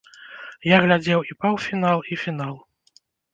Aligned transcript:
Я 0.69 0.77
глядзеў 0.85 1.19
і 1.33 1.37
паўфінал, 1.43 1.99
і 2.15 2.19
фінал. 2.23 2.57